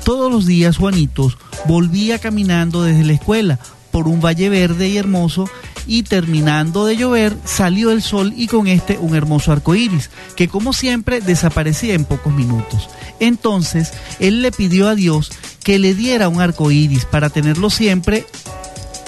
[0.04, 3.58] Todos los días Juanitos volvía caminando desde la escuela
[3.90, 5.48] por un valle verde y hermoso
[5.86, 10.48] y terminando de llover salió el sol y con este un hermoso arco iris que
[10.48, 12.88] como siempre desaparecía en pocos minutos.
[13.18, 15.30] Entonces él le pidió a Dios
[15.62, 18.26] que le diera un arco iris para tenerlo siempre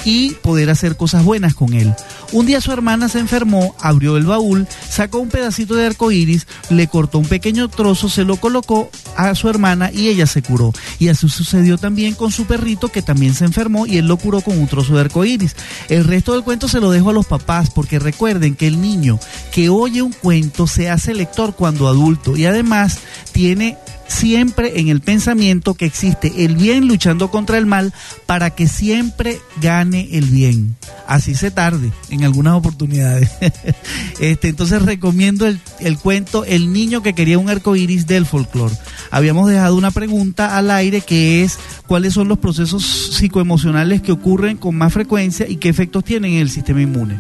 [0.05, 1.94] y poder hacer cosas buenas con él.
[2.32, 6.46] Un día su hermana se enfermó, abrió el baúl, sacó un pedacito de arco iris,
[6.70, 10.72] le cortó un pequeño trozo, se lo colocó a su hermana y ella se curó.
[10.98, 14.40] Y así sucedió también con su perrito que también se enfermó y él lo curó
[14.40, 15.55] con un trozo de arco iris.
[15.88, 19.18] El resto del cuento se lo dejo a los papás porque recuerden que el niño
[19.53, 22.98] que oye un cuento se hace lector cuando adulto y además
[23.32, 23.76] tiene
[24.12, 27.92] siempre en el pensamiento que existe el bien luchando contra el mal
[28.26, 30.76] para que siempre gane el bien.
[31.06, 33.30] Así se tarde en algunas oportunidades.
[34.20, 38.74] este, entonces recomiendo el, el cuento El niño que quería un arco iris del folclore.
[39.10, 44.56] Habíamos dejado una pregunta al aire que es cuáles son los procesos psicoemocionales que ocurren
[44.56, 47.18] con más frecuencia y qué efectos tienen en el sistema inmune.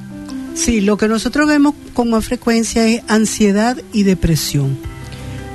[0.54, 4.91] Sí, lo que nosotros vemos con más frecuencia es ansiedad y depresión.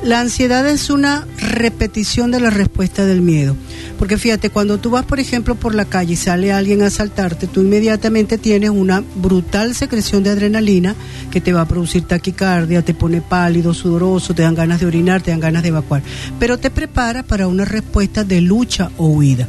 [0.04, 3.56] La ansiedad es una repetición de la respuesta del miedo.
[3.98, 7.48] Porque fíjate, cuando tú vas, por ejemplo, por la calle y sale alguien a asaltarte,
[7.48, 10.96] tú inmediatamente tienes una brutal secreción de adrenalina
[11.32, 15.24] que te va a producir taquicardia, te pone pálido, sudoroso, te dan ganas de orinar,
[15.24, 16.04] te dan ganas de evacuar.
[16.40, 19.48] Pero te prepara para una respuesta de lucha o huida.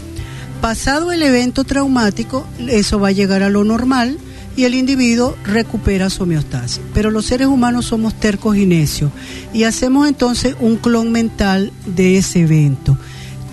[0.63, 4.19] Pasado el evento traumático, eso va a llegar a lo normal
[4.59, 6.81] y el individuo recupera su homeostasis.
[6.93, 9.13] Pero los seres humanos somos tercos y necios
[9.55, 12.99] y hacemos entonces un clon mental de ese evento.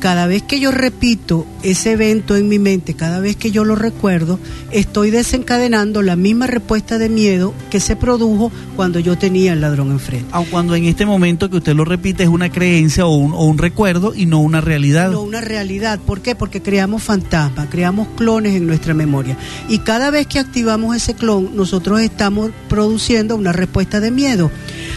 [0.05, 3.73] Cada vez que yo repito ese evento en mi mente, cada vez que yo lo
[3.73, 4.39] recuerdo,
[4.69, 9.89] estoy desencadenando la misma respuesta de miedo que se produjo cuando yo tenía el ladrón
[9.89, 10.27] enfrente.
[10.31, 13.45] Aun cuando en este momento que usted lo repite es una creencia o un, o
[13.45, 15.09] un recuerdo y no una realidad.
[15.09, 15.99] No una realidad.
[15.99, 16.35] ¿Por qué?
[16.35, 19.35] Porque creamos fantasmas, creamos clones en nuestra memoria.
[19.69, 24.51] Y cada vez que activamos ese clon, nosotros estamos produciendo una respuesta de miedo.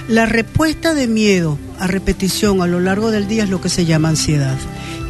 [0.07, 3.87] La respuesta de miedo a repetición a lo largo del día es lo que se
[3.87, 4.59] llama ansiedad.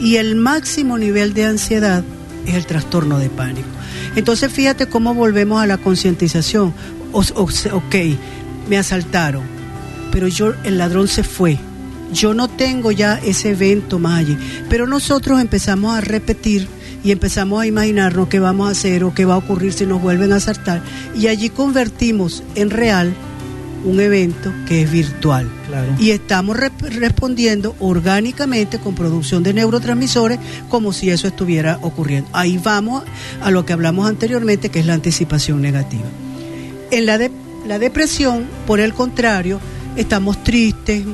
[0.00, 2.04] Y el máximo nivel de ansiedad
[2.46, 3.68] es el trastorno de pánico.
[4.16, 6.72] Entonces fíjate cómo volvemos a la concientización.
[7.12, 7.94] Ok,
[8.68, 9.42] me asaltaron.
[10.10, 11.58] pero yo el ladrón se fue.
[12.12, 14.38] Yo no tengo ya ese evento más allí.
[14.70, 16.66] Pero nosotros empezamos a repetir
[17.04, 20.00] y empezamos a imaginarnos qué vamos a hacer o qué va a ocurrir si nos
[20.00, 20.82] vuelven a asaltar.
[21.14, 23.12] Y allí convertimos en real
[23.84, 25.48] un evento que es virtual.
[25.98, 32.28] Y estamos respondiendo orgánicamente con producción de neurotransmisores como si eso estuviera ocurriendo.
[32.32, 33.04] Ahí vamos
[33.42, 36.06] a lo que hablamos anteriormente, que es la anticipación negativa.
[36.90, 37.30] En la, de
[37.66, 39.60] la depresión, por el contrario,
[39.96, 41.04] estamos tristes,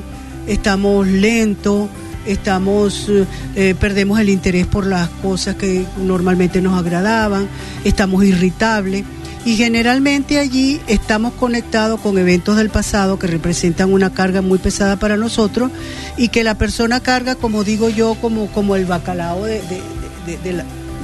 [0.47, 1.89] estamos lentos,
[2.25, 7.47] estamos eh, eh, perdemos el interés por las cosas que normalmente nos agradaban,
[7.83, 9.03] estamos irritables
[9.45, 14.97] y generalmente allí estamos conectados con eventos del pasado que representan una carga muy pesada
[14.97, 15.71] para nosotros
[16.17, 19.61] y que la persona carga, como digo yo, como, como el bacalao de,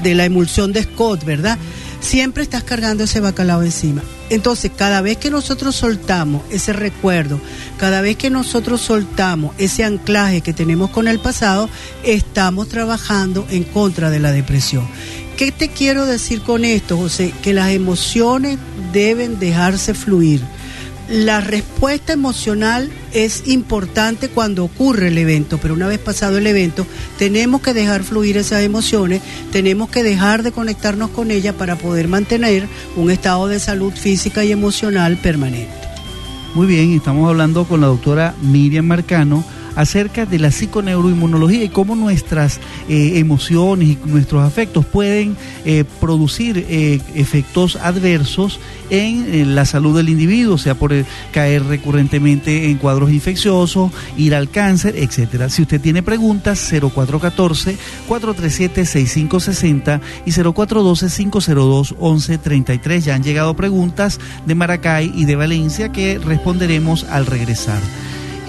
[0.03, 1.59] de la emulsión de Scott, ¿verdad?
[2.01, 4.01] Siempre estás cargando ese bacalao encima.
[4.31, 7.41] Entonces, cada vez que nosotros soltamos ese recuerdo,
[7.77, 11.69] cada vez que nosotros soltamos ese anclaje que tenemos con el pasado,
[12.05, 14.87] estamos trabajando en contra de la depresión.
[15.35, 17.33] ¿Qué te quiero decir con esto, José?
[17.41, 18.57] Que las emociones
[18.93, 20.41] deben dejarse fluir.
[21.11, 26.87] La respuesta emocional es importante cuando ocurre el evento, pero una vez pasado el evento
[27.19, 32.07] tenemos que dejar fluir esas emociones, tenemos que dejar de conectarnos con ellas para poder
[32.07, 35.73] mantener un estado de salud física y emocional permanente.
[36.53, 39.43] Muy bien, estamos hablando con la doctora Miriam Marcano
[39.75, 42.59] acerca de la psiconeuroinmunología y cómo nuestras
[42.89, 48.59] eh, emociones y nuestros afectos pueden eh, producir eh, efectos adversos
[48.89, 50.93] en, la salud del individuo, sea por
[51.31, 55.49] caer recurrentemente en cuadros infecciosos, ir al cáncer, etcétera.
[55.49, 63.05] Si usted tiene preguntas, 0414 437 6560 y 0412 502 1133.
[63.05, 67.81] Ya han llegado preguntas de Maracay y de Valencia que responderemos al regresar.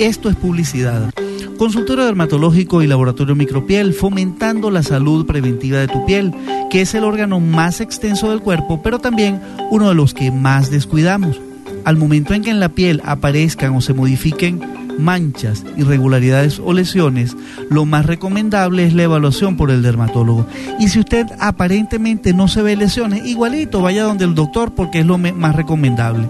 [0.02, 1.14] Esto es publicidad.
[1.56, 6.34] Consultorio dermatológico y laboratorio micropiel, fomentando la salud preventiva de tu piel,
[6.70, 9.40] que es el órgano más extenso del cuerpo, pero también
[9.70, 11.40] uno de los que más descuidamos.
[11.84, 14.60] Al momento en que en la piel aparezcan o se modifiquen
[14.98, 17.36] manchas, irregularidades o lesiones,
[17.70, 20.48] lo más recomendable es la evaluación por el dermatólogo.
[20.80, 25.06] Y si usted aparentemente no se ve lesiones, igualito vaya donde el doctor porque es
[25.06, 26.28] lo más recomendable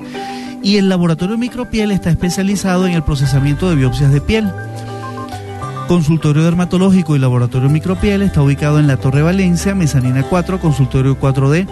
[0.63, 4.49] y el laboratorio Micropiel está especializado en el procesamiento de biopsias de piel.
[5.89, 11.67] Consultorio Dermatológico y Laboratorio Micropiel está ubicado en la Torre Valencia, Mesanina 4, Consultorio 4D.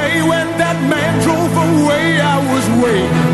[0.00, 3.28] day when that man drove away, I was waiting.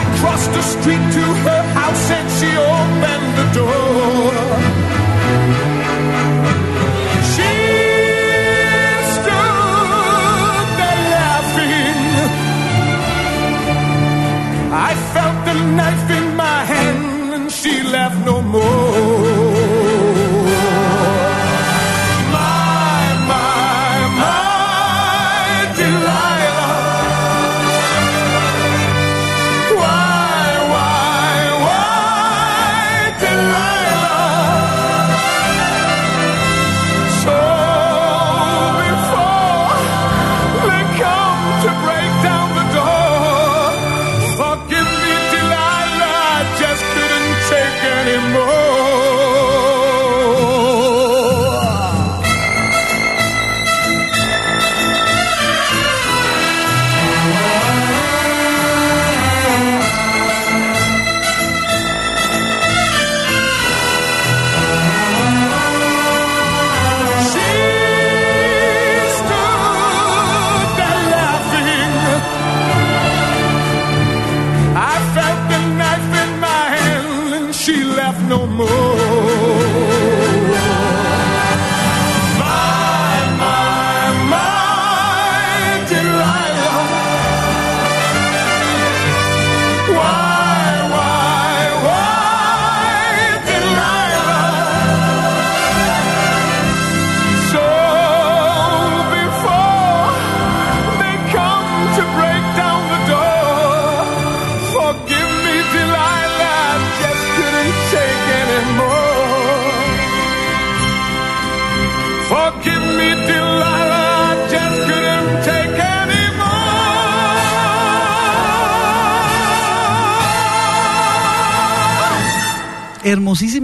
[0.00, 4.32] I crossed the street to her house and she opened the door.
[7.32, 7.52] She
[9.14, 12.00] stood there laughing.
[14.90, 19.27] I felt the knife in my hand and she laughed no more.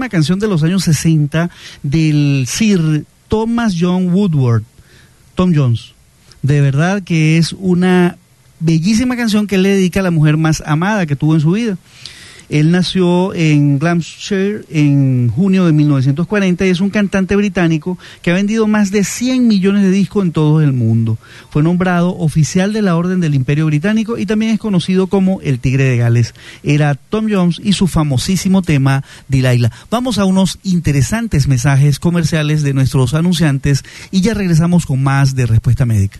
[0.09, 1.51] Canción de los años 60
[1.83, 4.63] del Sir Thomas John Woodward,
[5.35, 5.93] Tom Jones.
[6.43, 8.17] De verdad que es una
[8.61, 11.53] bellísima canción que él le dedica a la mujer más amada que tuvo en su
[11.53, 11.77] vida.
[12.49, 18.35] Él nació en Glamshire en junio de 1940 y es un cantante británico que ha
[18.35, 21.19] vendido más de 100 millones de discos en todo el mundo.
[21.51, 25.59] Fue nombrado oficial de la Orden del Imperio Británico y también es conocido como el
[25.59, 26.35] Tigre de Gales.
[26.63, 29.73] Era Tom Jones y su famosísimo tema Delilah.
[29.91, 35.47] Vamos a unos interesantes mensajes comerciales de nuestros anunciantes y ya regresamos con más de
[35.47, 36.19] Respuesta Médica.